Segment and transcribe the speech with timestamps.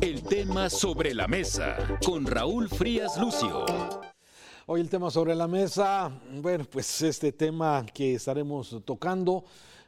[0.00, 3.64] El tema sobre la mesa con Raúl Frías Lucio.
[4.66, 6.10] Hoy el tema sobre la mesa,
[6.42, 9.44] bueno, pues este tema que estaremos tocando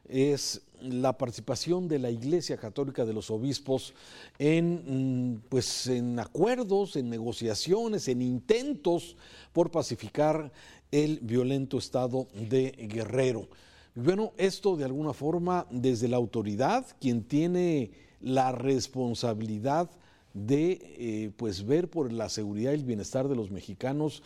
[0.08, 3.92] es la participación de la Iglesia Católica de los Obispos
[4.38, 9.16] en, mm, pues, en acuerdos, en negociaciones, en intentos
[9.52, 10.50] por pacificar
[10.90, 13.48] el violento estado de Guerrero.
[13.94, 19.90] Bueno, esto de alguna forma desde la autoridad, quien tiene la responsabilidad
[20.34, 24.22] de eh, pues ver por la seguridad y el bienestar de los mexicanos,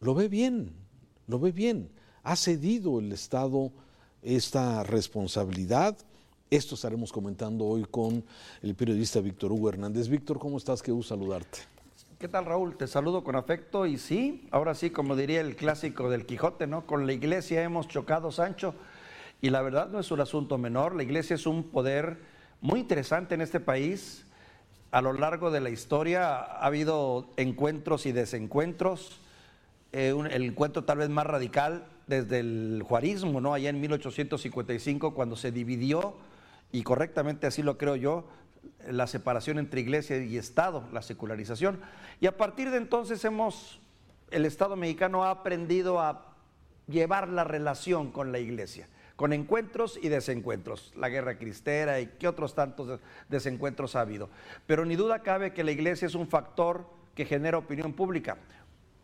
[0.00, 0.72] lo ve bien,
[1.26, 1.90] lo ve bien.
[2.22, 3.72] Ha cedido el Estado
[4.22, 5.96] esta responsabilidad.
[6.50, 8.24] Esto estaremos comentando hoy con
[8.62, 10.08] el periodista Víctor Hugo Hernández.
[10.08, 10.82] Víctor, ¿cómo estás?
[10.82, 11.60] Qué gusto saludarte.
[12.18, 12.76] ¿Qué tal, Raúl?
[12.76, 16.86] Te saludo con afecto y sí, ahora sí, como diría el clásico del Quijote, ¿no?
[16.86, 18.74] Con la iglesia hemos chocado, Sancho.
[19.40, 22.18] Y la verdad no es un asunto menor, la iglesia es un poder
[22.60, 24.24] muy interesante en este país.
[24.90, 29.20] A lo largo de la historia ha habido encuentros y desencuentros.
[29.92, 33.54] Eh, el encuentro tal vez más radical desde el juarismo, ¿no?
[33.54, 36.14] Allá en 1855, cuando se dividió,
[36.72, 38.24] y correctamente así lo creo yo,
[38.88, 41.80] la separación entre iglesia y Estado, la secularización.
[42.20, 43.80] Y a partir de entonces hemos,
[44.30, 46.34] el Estado mexicano ha aprendido a
[46.88, 48.88] llevar la relación con la iglesia
[49.20, 54.30] con encuentros y desencuentros, la guerra cristera y qué otros tantos desencuentros ha habido.
[54.66, 58.38] Pero ni duda cabe que la iglesia es un factor que genera opinión pública.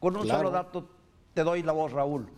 [0.00, 0.88] Con un solo dato
[1.34, 2.30] te doy la voz, Raúl.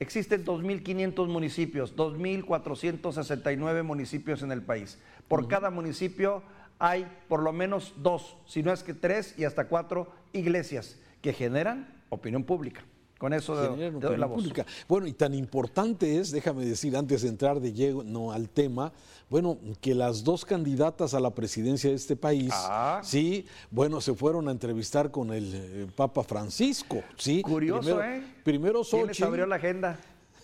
[0.00, 4.98] Existen 2.500 municipios, 2.469 municipios en el país.
[5.28, 6.42] Por cada municipio
[6.78, 11.34] hay por lo menos dos, si no es que tres y hasta cuatro iglesias que
[11.34, 12.82] generan opinión pública.
[13.18, 14.36] Con eso de, la voz.
[14.36, 14.66] Pública.
[14.86, 18.92] Bueno, y tan importante es, déjame decir, antes de entrar de lleno al tema,
[19.30, 23.00] bueno, que las dos candidatas a la presidencia de este país, ah.
[23.02, 27.40] sí, bueno, se fueron a entrevistar con el eh, Papa Francisco, sí.
[27.40, 28.22] Curioso, ¿eh?
[28.44, 29.98] Primero ¿Quién les abrió la agenda?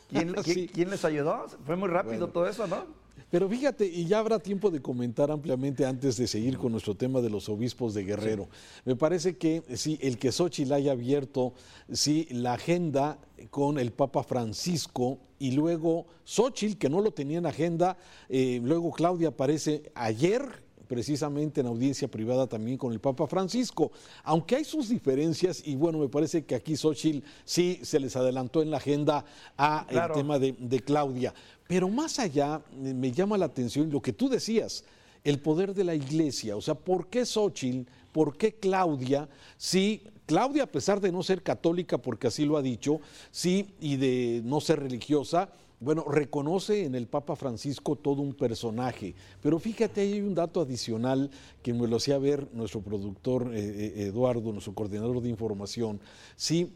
[0.09, 0.33] ¿Quién,
[0.73, 1.47] ¿quién les ayudó?
[1.67, 3.02] Fue muy rápido todo eso, ¿no?
[3.31, 7.21] Pero fíjate, y ya habrá tiempo de comentar ampliamente antes de seguir con nuestro tema
[7.21, 8.49] de los obispos de Guerrero.
[8.85, 11.55] Me parece que sí, el que Xochitl haya abierto
[11.91, 13.19] sí, la agenda
[13.51, 17.97] con el Papa Francisco y luego Xochitl, que no lo tenía en agenda,
[18.29, 20.43] eh, luego Claudia aparece ayer
[20.93, 23.93] precisamente en audiencia privada también con el Papa Francisco.
[24.25, 28.61] Aunque hay sus diferencias, y bueno, me parece que aquí Xochitl sí se les adelantó
[28.61, 29.25] en la agenda
[29.57, 31.33] a el tema de, de Claudia.
[31.67, 34.85] Pero más allá, me llama la atención lo que tú decías,
[35.25, 36.57] el poder de la iglesia.
[36.57, 37.91] O sea, ¿por qué Xochitl?
[38.13, 39.31] ¿Por qué Claudia?
[39.57, 43.97] Sí, Claudia, a pesar de no ser católica, porque así lo ha dicho, sí, y
[43.97, 45.49] de no ser religiosa,
[45.83, 49.15] bueno, reconoce en el Papa Francisco todo un personaje.
[49.43, 51.31] Pero fíjate, hay un dato adicional
[51.63, 56.01] que me lo hacía ver nuestro productor eh, eh, Eduardo, nuestro coordinador de información.
[56.37, 56.73] Sí,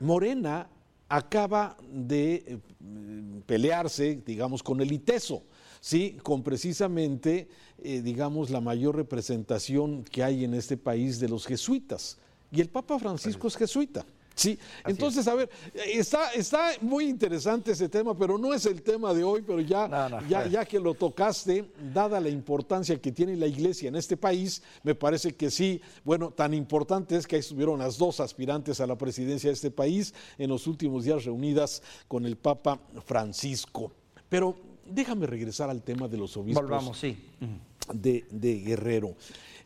[0.00, 0.68] Morena
[1.08, 2.58] acaba de eh,
[3.46, 5.42] pelearse, digamos, con el ITESO,
[5.80, 6.16] ¿sí?
[6.22, 7.48] con precisamente,
[7.82, 12.18] eh, digamos, la mayor representación que hay en este país de los jesuitas.
[12.50, 14.04] Y el Papa Francisco es jesuita.
[14.34, 15.48] Sí, entonces, a ver,
[15.86, 20.20] está, está muy interesante ese tema, pero no es el tema de hoy, pero ya,
[20.28, 24.62] ya, ya, que lo tocaste, dada la importancia que tiene la iglesia en este país,
[24.82, 28.86] me parece que sí, bueno, tan importante es que ahí estuvieron las dos aspirantes a
[28.86, 33.92] la presidencia de este país en los últimos días reunidas con el Papa Francisco.
[34.28, 37.16] Pero déjame regresar al tema de los obispos Volvamos, sí.
[37.92, 39.14] de, de Guerrero.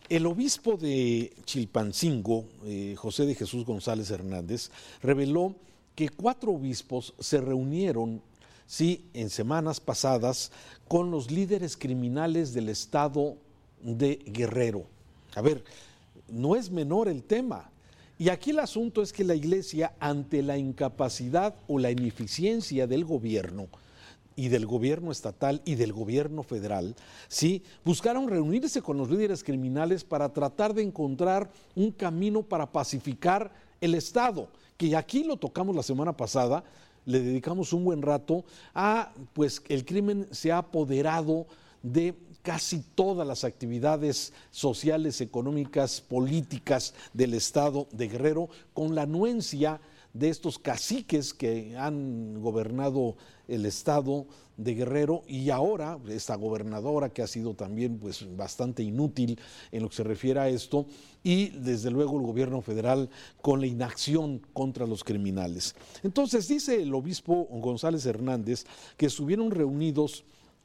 [0.09, 4.71] El obispo de Chilpancingo, eh, José de Jesús González Hernández,
[5.03, 5.55] reveló
[5.95, 8.23] que cuatro obispos se reunieron,
[8.67, 10.51] sí, en semanas pasadas,
[10.89, 13.37] con los líderes criminales del estado
[13.83, 14.87] de Guerrero.
[15.35, 15.63] A ver,
[16.29, 17.71] no es menor el tema.
[18.19, 23.05] Y aquí el asunto es que la iglesia, ante la incapacidad o la ineficiencia del
[23.05, 23.69] gobierno,
[24.39, 26.95] y del gobierno estatal y del gobierno federal,
[27.27, 27.65] ¿sí?
[27.85, 33.97] buscaron reunirse con los líderes criminales para tratar de encontrar un camino para pacificar el
[33.97, 36.63] Estado, que aquí lo tocamos la semana pasada,
[37.05, 38.45] le dedicamos un buen rato
[38.77, 41.49] a pues el crimen se ha apoderado
[41.83, 49.81] de casi todas las actividades sociales, económicas, políticas del Estado de Guerrero, con la anuencia
[50.13, 53.17] de estos caciques que han gobernado
[53.49, 54.27] el estado
[54.59, 59.39] de Guerrero y ahora esta gobernadora que ha sido también pues bastante inútil
[59.73, 60.87] en lo que se refiere a esto
[61.23, 63.09] y desde luego el gobierno federal
[63.41, 65.75] con la inacción contra los criminales.
[66.03, 68.65] Entonces dice el obispo González Hernández
[68.97, 70.25] que estuvieron reunidos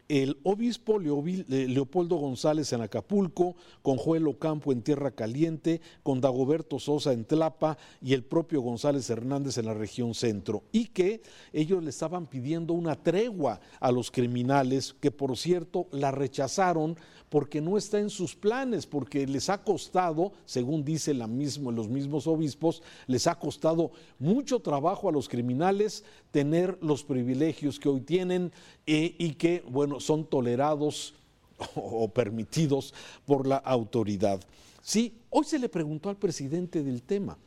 [0.09, 7.13] el obispo Leopoldo González en Acapulco, con Joel Ocampo en Tierra Caliente, con Dagoberto Sosa
[7.13, 10.63] en Tlapa y el propio González Hernández en la región centro.
[10.71, 11.21] Y que
[11.51, 16.97] ellos le estaban pidiendo una tregua a los criminales, que por cierto la rechazaron
[17.33, 21.89] porque no está en sus planes, porque les ha costado, según dice la mismo, los
[21.89, 26.03] mismos obispos, les ha costado mucho trabajo a los criminales
[26.33, 28.51] tener los privilegios que hoy tienen
[28.87, 31.13] eh, y que, bueno, son tolerados
[31.75, 32.91] o permitidos
[33.23, 34.41] por la autoridad.
[34.81, 37.37] Sí, hoy se le preguntó al presidente del tema,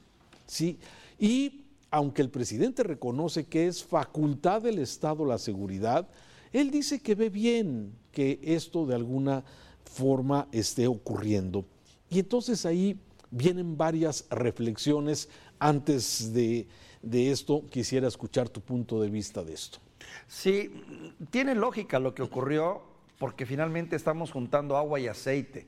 [0.46, 0.78] sí,
[1.18, 6.08] y aunque el presidente reconoce que es facultad del Estado la seguridad,
[6.52, 9.44] él dice que ve bien que esto de alguna
[9.84, 11.64] forma esté ocurriendo.
[12.08, 13.00] Y entonces ahí
[13.32, 15.28] vienen varias reflexiones.
[15.58, 16.68] Antes de,
[17.12, 19.78] esto, quisiera escuchar tu punto de vista de esto.
[20.26, 20.82] Sí,
[21.30, 22.82] tiene lógica lo que ocurrió
[23.18, 25.66] porque finalmente estamos juntando agua y aceite.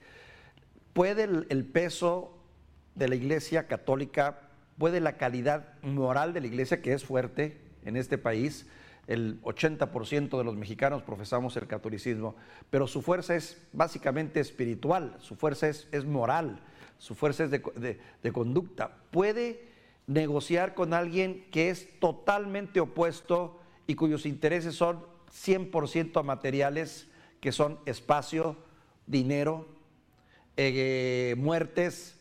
[0.92, 2.36] ¿Puede el, peso
[2.94, 7.96] de la Iglesia Católica, puede la calidad moral de la Iglesia, que es fuerte en
[7.96, 8.66] este país,
[9.06, 12.36] el 80% de los mexicanos profesamos el catolicismo,
[12.68, 16.60] pero su fuerza es básicamente espiritual, su fuerza es, moral,
[16.98, 18.98] su fuerza es de, de, conducta.
[19.10, 19.66] Puede
[20.08, 27.06] negociar con alguien que es totalmente opuesto y cuyos intereses son 100% materiales,
[27.40, 28.56] que son espacio,
[29.06, 29.66] dinero,
[30.56, 32.18] eh, muertes,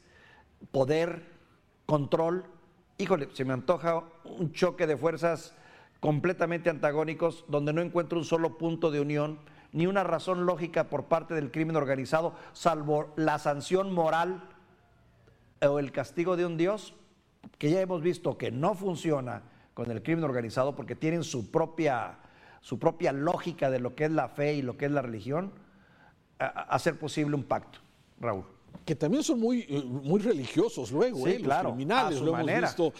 [0.71, 1.25] poder,
[1.85, 2.45] control.
[2.97, 5.55] Híjole, se me antoja un choque de fuerzas
[6.01, 9.39] completamente antagónicos, donde no encuentro un solo punto de unión,
[9.71, 14.43] ni una razón lógica por parte del crimen organizado, salvo la sanción moral
[15.61, 16.93] o el castigo de un Dios,
[17.57, 19.43] que ya hemos visto que no funciona
[19.73, 22.19] con el crimen organizado porque tienen su propia,
[22.61, 25.51] su propia lógica de lo que es la fe y lo que es la religión,
[26.39, 27.79] hacer posible un pacto,
[28.19, 28.45] Raúl
[28.87, 31.39] que también son muy, eh, muy religiosos luego, ¿eh?
[31.39, 32.93] los criminales, lo hemos visto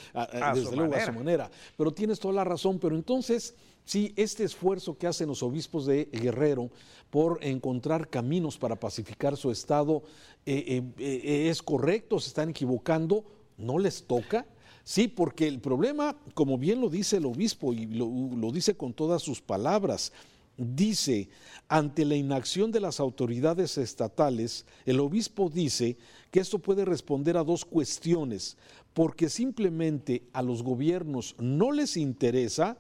[0.54, 1.50] desde luego a su manera.
[1.78, 3.56] Pero tienes toda la razón, pero entonces,
[3.86, 6.70] sí, este esfuerzo que hacen los obispos de Guerrero
[7.10, 10.04] por encontrar caminos para pacificar su estado
[10.46, 13.24] eh, es correcto, se están equivocando,
[13.58, 14.46] no les toca.
[14.84, 19.22] Sí, porque el problema, como bien lo dice el obispo y lo dice con todas
[19.22, 20.14] sus palabras,
[20.58, 21.30] dice,
[21.68, 25.98] ante la inacción de las autoridades estatales, el obispo dice
[26.32, 28.58] que esto puede responder a dos cuestiones,
[28.94, 32.78] porque simplemente a los gobiernos no les interesa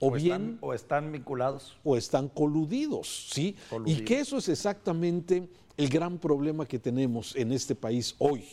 [0.00, 3.56] o, bien están, o están vinculados o están coludidos, ¿sí?
[3.86, 8.44] Y que eso es exactamente el gran problema que tenemos en este país hoy.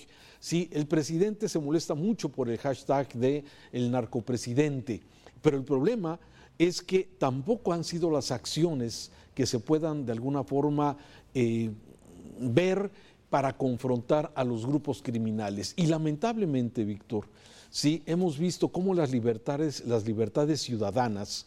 [0.44, 5.00] Sí, el presidente se molesta mucho por el hashtag de el narcopresidente,
[5.42, 6.19] pero el problema
[6.60, 10.98] es que tampoco han sido las acciones que se puedan de alguna forma
[11.34, 11.72] eh,
[12.42, 12.92] ver
[13.30, 15.75] para confrontar a los grupos criminales.
[15.78, 17.30] Y lamentablemente, Víctor,
[17.69, 21.45] sí hemos visto cómo las libertades, las libertades ciudadanas,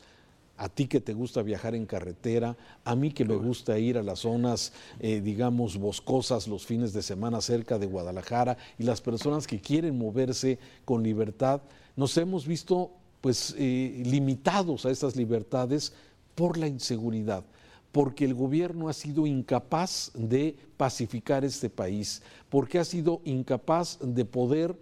[0.56, 4.03] a ti que te gusta viajar en carretera, a mí que me gusta ir a
[4.03, 9.47] las zonas, eh, digamos, boscosas los fines de semana cerca de Guadalajara, y las personas
[9.47, 11.61] que quieren moverse con libertad,
[11.97, 15.93] nos hemos visto pues eh, limitados a estas libertades
[16.35, 17.44] por la inseguridad,
[17.93, 24.25] porque el gobierno ha sido incapaz de pacificar este país, porque ha sido incapaz de
[24.25, 24.76] poder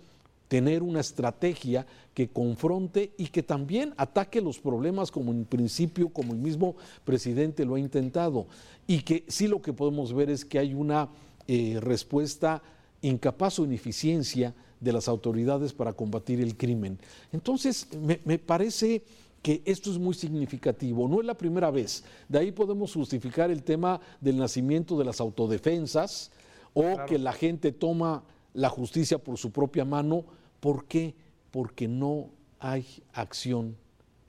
[0.48, 6.32] tener una estrategia que confronte y que también ataque los problemas como en principio, como
[6.32, 8.46] el mismo presidente lo ha intentado,
[8.86, 11.08] y que sí lo que podemos ver es que hay una
[11.46, 12.62] eh, respuesta
[13.02, 16.98] incapaz o ineficiencia de las autoridades para combatir el crimen.
[17.32, 17.88] Entonces,
[18.24, 19.02] me, parece
[19.42, 21.08] que esto es muy significativo.
[21.08, 22.04] No es la primera vez.
[22.28, 26.30] De ahí podemos justificar el tema del nacimiento de las autodefensas
[26.72, 30.24] o que la gente toma la justicia por su propia mano.
[30.64, 31.14] ¿Por qué?
[31.50, 33.76] Porque no hay acción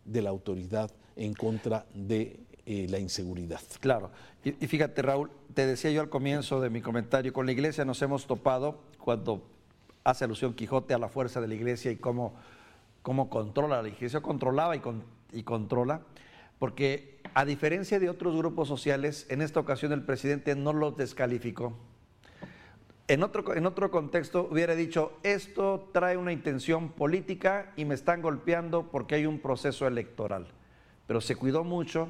[0.04, 3.62] de la autoridad en contra de eh, la inseguridad.
[3.80, 4.12] Claro.
[4.44, 8.01] Y, fíjate, Raúl, te decía yo al comienzo de mi comentario, con la iglesia nos
[8.01, 9.48] hemos topado cuando
[10.04, 12.34] hace alusión Quijote a la fuerza de la iglesia y cómo,
[13.01, 13.82] cómo controla.
[13.82, 14.82] La iglesia controlaba y,
[15.32, 16.01] y controla,
[16.60, 21.77] porque a diferencia de otros grupos sociales, en esta ocasión el presidente no los descalificó.
[23.08, 28.22] En otro, en otro contexto hubiera dicho, esto trae una intención política y me están
[28.22, 30.48] golpeando porque hay un proceso electoral.
[31.06, 32.10] Pero se cuidó mucho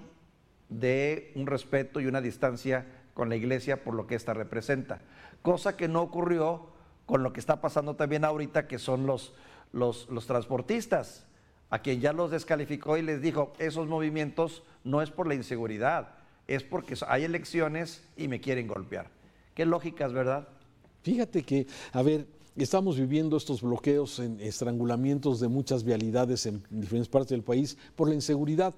[0.70, 5.02] de un respeto y una distancia con la iglesia por lo que ésta representa,
[5.42, 6.68] cosa que no ocurrió
[7.06, 9.34] con lo que está pasando también ahorita, que son los,
[9.72, 11.26] los, transportistas,
[11.70, 16.16] a quien ya los descalificó y les dijo, esos movimientos no es por la inseguridad,
[16.48, 19.08] es porque hay elecciones y me quieren golpear.
[19.54, 20.48] Qué lógica es, ¿verdad?
[21.06, 27.10] Fíjate que, a ver, estamos viviendo estos bloqueos, en estrangulamientos de muchas vialidades en diferentes
[27.10, 28.74] partes del país por la inseguridad.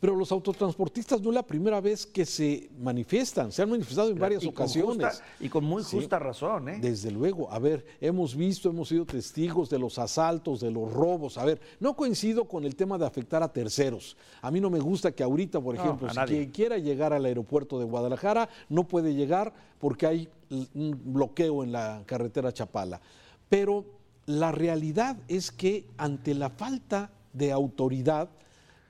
[0.00, 4.18] Pero los autotransportistas no es la primera vez que se manifiestan, se han manifestado en
[4.18, 5.22] varias ocasiones.
[5.38, 6.70] y con muy justa razón.
[6.70, 6.78] ¿eh?
[6.80, 11.36] Desde luego, a ver, hemos visto, hemos sido testigos de los asaltos, de los robos.
[11.36, 14.16] A ver, no coincido con el tema de afectar a terceros.
[14.40, 17.78] A mí no me gusta que ahorita, por ejemplo, si quien quiera llegar al aeropuerto
[17.78, 23.02] de Guadalajara no puede llegar porque hay un bloqueo en la carretera Chapala.
[23.50, 23.84] Pero
[24.24, 28.30] la realidad es que ante la falta de autoridad,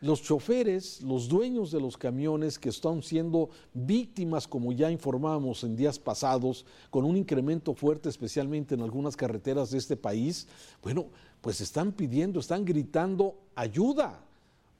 [0.00, 5.76] los choferes, los dueños de los camiones que están siendo víctimas, como ya informamos en
[5.76, 10.48] días pasados, con un incremento fuerte, especialmente en algunas carreteras de este país,
[10.82, 11.06] bueno,
[11.40, 14.20] pues están pidiendo, están gritando ayuda,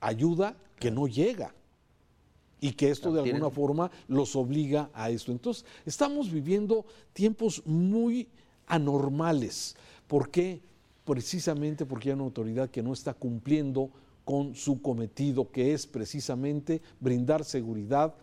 [0.00, 1.54] ayuda que no llega
[2.60, 5.32] y que esto de alguna forma los obliga a esto.
[5.32, 8.28] Entonces, estamos viviendo tiempos muy
[8.66, 9.76] anormales.
[10.06, 10.60] ¿Por qué?
[11.04, 13.90] Precisamente porque hay una autoridad que no está cumpliendo
[14.30, 18.14] con su cometido, que es precisamente brindar seguridad,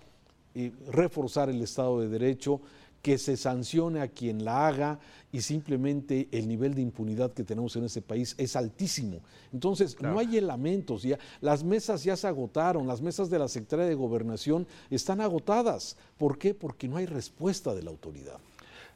[0.55, 2.61] y reforzar el Estado de Derecho,
[3.01, 4.99] que se sancione a quien la haga
[5.33, 9.19] y simplemente el nivel de impunidad que tenemos en ese país es altísimo.
[9.51, 13.85] Entonces, no hay elementos, ya, las mesas ya se agotaron, las mesas de la Secretaría
[13.87, 15.97] de Gobernación están agotadas.
[16.17, 16.53] ¿Por qué?
[16.53, 18.39] Porque no hay respuesta de la autoridad.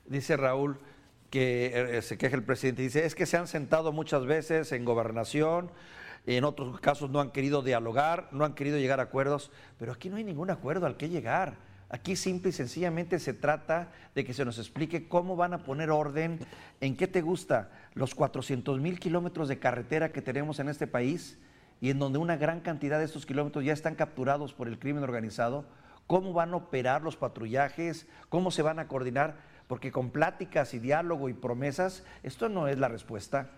[0.06, 0.77] Dice Raúl
[1.30, 4.86] que eh, se queja el presidente, dice, es que se han sentado muchas veces en
[4.86, 5.72] gobernación,
[6.25, 10.10] en otros casos no han querido dialogar, no han querido llegar a acuerdos, pero aquí
[10.10, 11.56] no hay ningún acuerdo al que llegar.
[11.90, 15.90] Aquí simple y sencillamente se trata de que se nos explique cómo van a poner
[15.90, 16.40] orden,
[16.80, 21.38] en qué te gusta los 400 mil kilómetros de carretera que tenemos en este país
[21.82, 25.04] y en donde una gran cantidad de estos kilómetros ya están capturados por el crimen
[25.04, 25.66] organizado,
[26.08, 29.36] cómo van a operar los patrullajes, cómo se van a coordinar,
[29.68, 33.50] porque con pláticas y diálogo y promesas, esto no es la respuesta.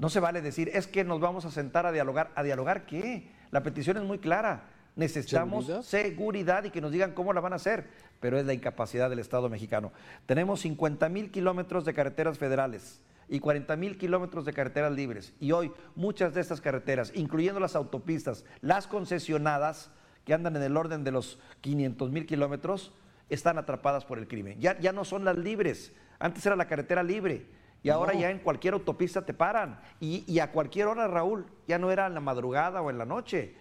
[0.00, 2.30] No se vale decir, es que nos vamos a sentar a dialogar.
[2.34, 3.28] ¿A dialogar qué?
[3.50, 4.70] La petición es muy clara.
[4.96, 6.64] Necesitamos ¿Seguridad?
[6.64, 7.86] y que nos digan cómo la van a hacer,
[8.18, 9.92] pero es la incapacidad del Estado mexicano.
[10.24, 15.34] Tenemos 50 mil kilómetros de carreteras federales y 40 mil kilómetros de carreteras libres.
[15.38, 19.90] Y hoy muchas de estas carreteras, incluyendo las autopistas, las concesionadas,
[20.24, 22.94] que andan en el orden de los 500 mil kilómetros,
[23.28, 24.58] están atrapadas por el crimen.
[24.62, 25.92] Ya, ya no son las libres.
[26.18, 29.80] Antes era la carretera libre y ahora ya en cualquier autopista te paran.
[30.00, 33.54] Y, a cualquier hora, Raúl, ya no era en la madrugada o en la noche.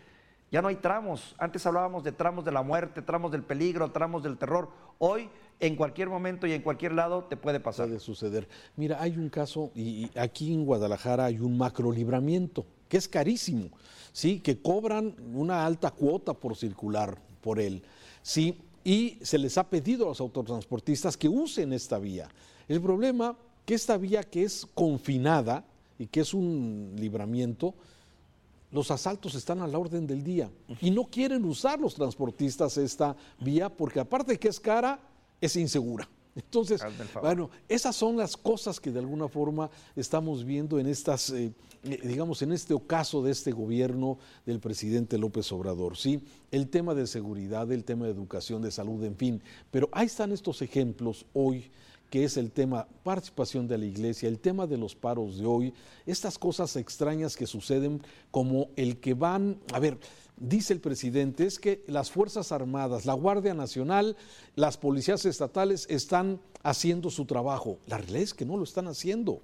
[0.51, 1.35] Ya no hay tramos.
[1.38, 4.69] Antes hablábamos de tramos de la muerte, tramos del peligro, tramos del terror.
[4.97, 7.88] Hoy, en cualquier momento y en cualquier lado, te puede pasar.
[7.88, 8.49] Puede suceder.
[8.75, 13.69] Mira, hay un caso, y aquí en Guadalajara hay un macro libramiento, que es carísimo,
[14.11, 14.39] ¿sí?
[14.39, 17.83] Que cobran una alta cuota por circular por él,
[18.21, 18.59] ¿sí?
[18.83, 22.27] Y se les ha pedido a los autotransportistas que usen esta vía.
[22.67, 23.38] El problema
[23.69, 25.63] que esta vía que es confinada
[25.99, 27.75] y que es un libramiento,
[28.71, 30.49] los asaltos están a la orden del día
[30.81, 34.99] y no quieren usar los transportistas esta vía porque aparte de que es cara,
[35.39, 36.09] es insegura.
[36.35, 36.81] Entonces,
[37.21, 41.99] bueno, esas son las cosas que de alguna forma estamos viendo en estas, eh, eh,
[42.03, 46.23] digamos, en este ocaso de este gobierno del presidente López Obrador, ¿sí?
[46.49, 49.43] El tema de seguridad, el tema de educación, de salud, en fin.
[49.69, 51.69] Pero ahí están estos ejemplos hoy
[52.10, 55.74] que es el tema participación de la iglesia, el tema de los paros de hoy,
[56.06, 58.01] estas cosas extrañas que suceden
[58.32, 59.98] como el que van, a ver,
[60.38, 64.16] dice el presidente, es que las Fuerzas Armadas, la Guardia Nacional,
[64.56, 67.78] las policías estatales están haciendo su trabajo.
[67.88, 69.42] La realidad es que no lo están haciendo.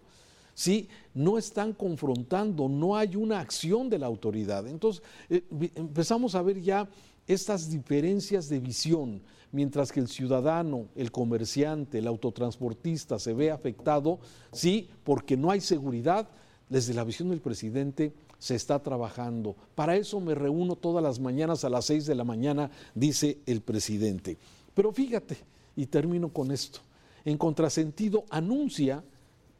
[0.53, 4.65] Sí, no están confrontando, no hay una acción de la autoridad.
[4.67, 5.43] Entonces, eh,
[5.75, 6.87] empezamos a ver ya
[7.27, 9.21] estas diferencias de visión
[9.55, 14.19] mientras que el ciudadano, el comerciante, el autotransportista se ve afectado,
[14.51, 16.27] sí, porque no hay seguridad,
[16.69, 19.55] desde la visión del presidente se está trabajando.
[19.75, 23.61] Para eso me reúno todas las mañanas a las seis de la mañana, dice el
[23.61, 24.37] presidente.
[24.73, 25.37] Pero fíjate,
[25.77, 26.79] y termino con esto,
[27.23, 29.05] en contrasentido anuncia,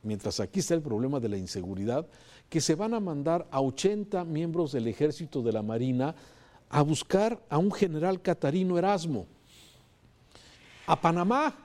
[0.04, 2.06] mientras aquí está el problema de la inseguridad,
[2.50, 6.16] que se van a mandar a 80 miembros del ejército de la Marina
[6.70, 9.28] a buscar a un general catarino Erasmo
[10.86, 11.56] a Panamá.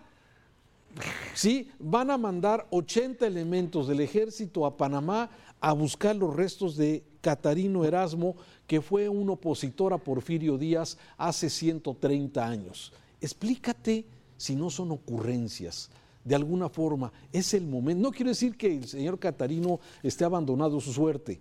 [1.35, 5.31] Sí, van a mandar 80 elementos del ejército a Panamá
[5.61, 11.49] a buscar los restos de Catarino Erasmo, que fue un opositor a Porfirio Díaz hace
[11.49, 12.93] 130 años.
[13.21, 14.05] Explícate
[14.37, 15.91] si no son ocurrencias.
[16.25, 18.03] De alguna forma, es el momento.
[18.03, 21.41] No quiero decir que el señor Catarino esté abandonado su suerte,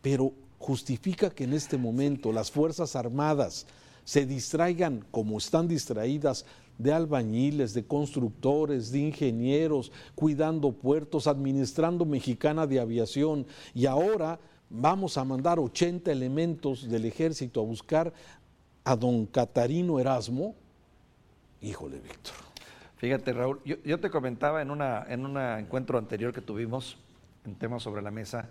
[0.00, 0.32] pero
[0.64, 3.66] justifica que en este momento las Fuerzas Armadas,
[4.02, 6.46] se distraigan como están distraídas
[6.78, 14.40] de albañiles, de constructores, de ingenieros, cuidando puertos, administrando Mexicana de Aviación y ahora
[14.70, 18.14] vamos a mandar 80 elementos del ejército a buscar
[18.84, 20.54] a don Catarino Erasmo.
[21.60, 22.34] Híjole, Víctor.
[22.96, 26.96] Fíjate, Raúl, yo, te comentaba en un en un encuentro anterior que tuvimos
[27.44, 28.48] en temas sobre la mesa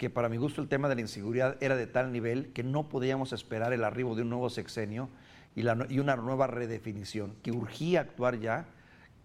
[0.00, 2.88] que para mi gusto el tema de la inseguridad era de tal nivel que no
[2.88, 5.10] podíamos esperar el arribo de un nuevo sexenio
[5.54, 8.64] y, una nueva redefinición, que urgía actuar ya,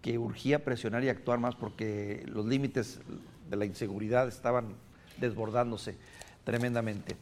[0.02, 3.00] que urgía presionar y actuar más porque los límites
[3.48, 4.74] de la inseguridad estaban
[5.16, 5.96] desbordándose
[6.44, 7.16] tremendamente.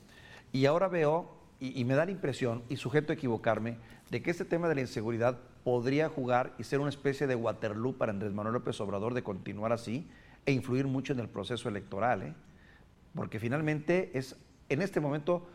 [0.50, 1.30] Y ahora veo,
[1.60, 3.76] y, me da la impresión, y sujeto a equivocarme,
[4.10, 7.92] de que este tema de la inseguridad podría jugar y ser una especie de Waterloo
[7.92, 10.08] para Andrés Manuel López Obrador de continuar así
[10.44, 12.22] e influir mucho en el proceso electoral.
[12.22, 12.34] ¿eh?
[13.14, 14.36] Porque finalmente es
[14.68, 15.46] en este momento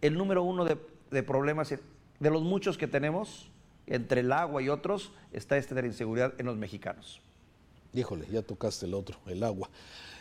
[0.00, 3.50] el número uno de, problemas, de los muchos que tenemos,
[3.86, 7.20] entre el agua y otros, está este de la inseguridad en los mexicanos.
[7.94, 9.70] Híjole, ya tocaste el otro, el agua.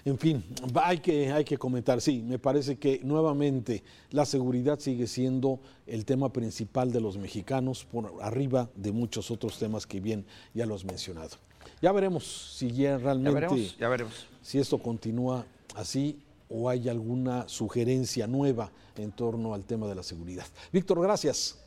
[0.06, 0.44] En fin,
[0.76, 6.06] hay que, hay que comentar, sí, me parece que nuevamente la seguridad sigue siendo el
[6.06, 10.76] tema principal de los mexicanos, por arriba de muchos otros temas que bien ya lo
[10.76, 11.38] has mencionado.
[11.82, 14.28] Ya veremos si ya realmente, ya veremos, ya veremos.
[14.42, 16.20] si esto continúa así
[16.58, 20.46] o hay alguna sugerencia nueva en torno al tema de la seguridad.
[20.72, 21.60] Víctor, gracias.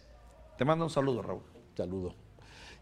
[0.56, 1.42] Te mando un saludo, Raúl.
[1.76, 2.14] Saludo.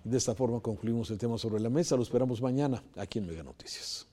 [0.05, 1.97] De esta forma concluimos el tema sobre la mesa.
[1.97, 4.07] Lo esperamos mañana aquí en Mega Noticias.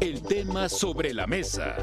[0.00, 1.74] El tema sobre la mesa.